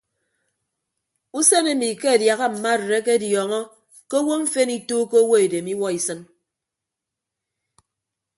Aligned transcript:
Usen 1.39 1.65
emi 1.73 1.89
ke 1.99 2.07
adiaha 2.13 2.45
mma 2.53 2.69
arịd 2.75 2.93
akediọọñọ 2.99 3.59
ke 4.09 4.15
owo 4.21 4.33
mfen 4.43 4.69
ituuko 4.77 5.15
owo 5.23 5.35
edem 5.45 5.67
iwuọ 5.73 5.87
isịn. 5.97 6.21